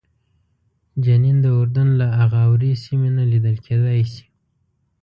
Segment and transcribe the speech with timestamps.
[1.03, 4.25] جنین د اردن له اغاورې سیمې نه لیدل کېدای شي.